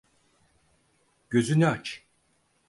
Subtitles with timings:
[1.29, 2.07] Gözünü aç.